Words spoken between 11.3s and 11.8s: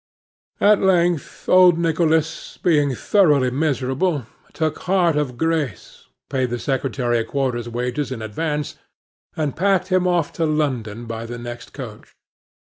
next